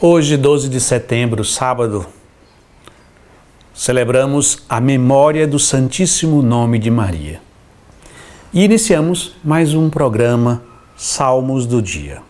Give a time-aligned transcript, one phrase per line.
[0.00, 2.06] Hoje, 12 de setembro, sábado,
[3.74, 7.40] celebramos a memória do Santíssimo Nome de Maria.
[8.54, 10.62] E iniciamos mais um programa
[10.96, 12.22] Salmos do Dia.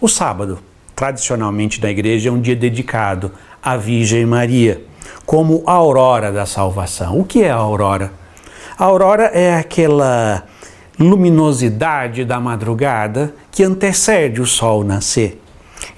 [0.00, 0.60] O sábado,
[0.96, 3.30] tradicionalmente na igreja, é um dia dedicado
[3.62, 4.82] à Virgem Maria,
[5.26, 7.20] como a aurora da salvação.
[7.20, 8.10] O que é a aurora?
[8.78, 10.44] A aurora é aquela
[10.98, 15.38] luminosidade da madrugada que antecede o sol nascer.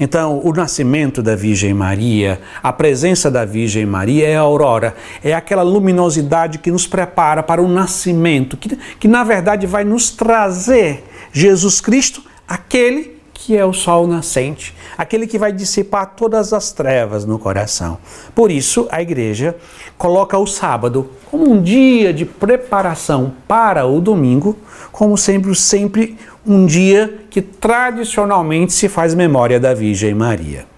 [0.02, 5.33] Então, o nascimento da Virgem Maria, a presença da Virgem Maria é a aurora, é
[5.33, 11.05] aquela luminosidade que nos prepara para o nascimento, que, que na verdade vai nos trazer
[11.33, 17.24] Jesus Cristo, aquele que é o sol nascente, aquele que vai dissipar todas as trevas
[17.24, 17.98] no coração.
[18.37, 19.56] Por isso, a igreja
[19.98, 24.56] coloca o sábado como um dia de preparação para o domingo,
[24.92, 30.72] como sempre, sempre um dia que tradicionalmente se faz memória da Virgem Maria.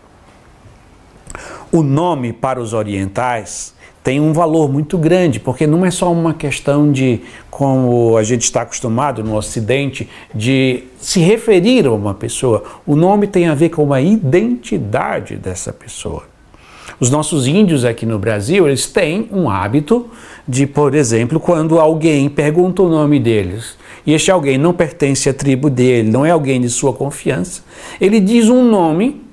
[1.74, 6.32] O nome para os orientais tem um valor muito grande, porque não é só uma
[6.32, 7.18] questão de,
[7.50, 12.62] como a gente está acostumado no Ocidente, de se referir a uma pessoa.
[12.86, 16.22] O nome tem a ver com a identidade dessa pessoa.
[17.00, 20.08] Os nossos índios aqui no Brasil, eles têm um hábito
[20.46, 25.34] de, por exemplo, quando alguém pergunta o nome deles e este alguém não pertence à
[25.34, 27.64] tribo dele, não é alguém de sua confiança,
[28.00, 29.23] ele diz um nome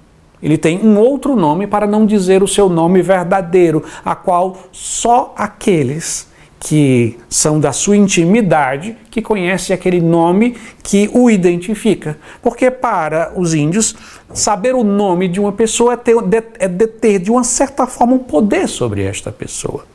[0.41, 5.33] ele tem um outro nome para não dizer o seu nome verdadeiro, a qual só
[5.37, 12.17] aqueles que são da sua intimidade que conhecem aquele nome que o identifica.
[12.41, 13.95] Porque para os índios,
[14.31, 16.15] saber o nome de uma pessoa é ter,
[16.59, 19.90] é ter de uma certa forma um poder sobre esta pessoa.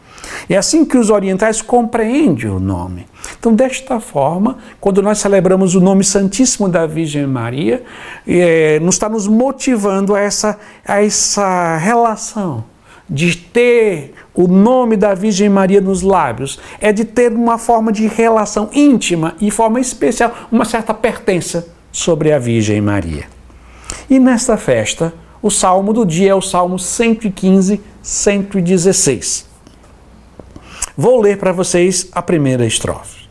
[0.49, 3.07] É assim que os orientais compreendem o nome.
[3.39, 7.83] Então, desta forma, quando nós celebramos o nome Santíssimo da Virgem Maria,
[8.27, 12.65] é, nos está nos motivando a essa, a essa relação
[13.09, 18.06] de ter o nome da Virgem Maria nos lábios, é de ter uma forma de
[18.06, 23.25] relação íntima e forma especial, uma certa pertença sobre a Virgem Maria.
[24.11, 29.46] E nesta festa, o salmo do dia é o salmo 115, 116.
[30.97, 33.29] Vou ler para vocês a primeira estrofe.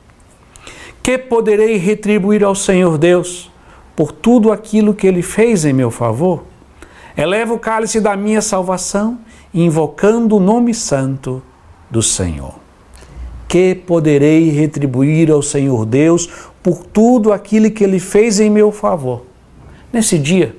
[1.02, 3.52] Que poderei retribuir ao Senhor Deus
[3.96, 6.44] por tudo aquilo que ele fez em meu favor?
[7.18, 9.18] Eleva o cálice da minha salvação,
[9.54, 11.42] invocando o nome santo
[11.90, 12.54] do Senhor.
[13.48, 16.30] Que poderei retribuir ao Senhor Deus
[16.62, 19.26] por tudo aquilo que ele fez em meu favor?
[19.92, 20.56] Nesse dia,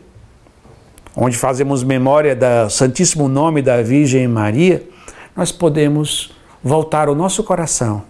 [1.15, 4.89] onde fazemos memória do Santíssimo Nome da Virgem Maria,
[5.37, 6.36] nós podemos
[6.67, 8.03] voltar o nosso coração,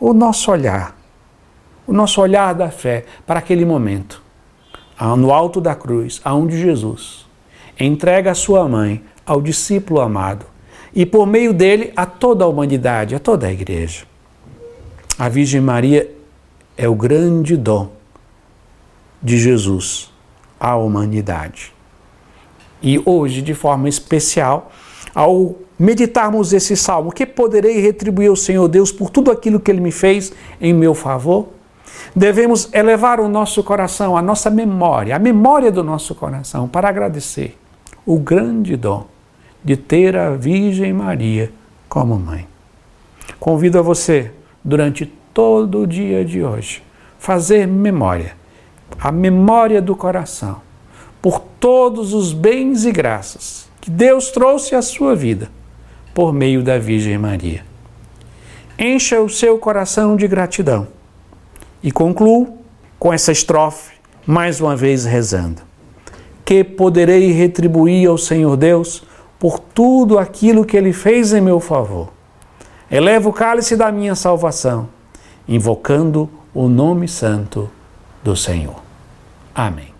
[0.00, 0.96] o nosso olhar,
[1.86, 4.20] o nosso olhar da fé para aquele momento,
[5.16, 7.24] no alto da cruz, aonde Jesus
[7.78, 10.44] entrega a sua mãe ao discípulo amado
[10.92, 14.04] e por meio dele a toda a humanidade, a toda a igreja.
[15.16, 16.10] A Virgem Maria
[16.76, 17.92] é o grande dom
[19.22, 20.12] de Jesus
[20.58, 21.72] à humanidade.
[22.82, 24.72] E hoje, de forma especial,
[25.14, 29.80] ao meditarmos esse salmo, que poderei retribuir ao Senhor Deus por tudo aquilo que Ele
[29.80, 31.48] me fez em meu favor?
[32.14, 37.58] Devemos elevar o nosso coração, a nossa memória, a memória do nosso coração, para agradecer
[38.06, 39.06] o grande dom
[39.62, 41.50] de ter a Virgem Maria
[41.88, 42.46] como mãe.
[43.40, 44.30] Convido a você,
[44.62, 46.82] durante todo o dia de hoje,
[47.18, 48.36] fazer memória,
[49.00, 50.60] a memória do coração,
[51.20, 55.50] por todos os bens e graças que Deus trouxe à sua vida
[56.14, 57.64] por meio da Virgem Maria.
[58.78, 60.86] Encha o seu coração de gratidão.
[61.82, 62.58] E concluo
[62.98, 65.60] com essa estrofe, mais uma vez rezando.
[66.44, 69.04] Que poderei retribuir ao Senhor Deus
[69.38, 72.12] por tudo aquilo que Ele fez em meu favor.
[72.90, 74.88] Elevo o cálice da minha salvação,
[75.48, 77.68] invocando o nome santo
[78.22, 78.82] do Senhor.
[79.54, 79.93] Amém.